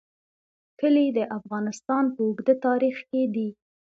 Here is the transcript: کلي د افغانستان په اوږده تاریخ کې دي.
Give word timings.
کلي 0.79 1.07
د 1.17 1.19
افغانستان 1.37 2.03
په 2.13 2.19
اوږده 2.27 2.53
تاریخ 2.65 2.97
کې 3.09 3.21
دي. 3.35 3.49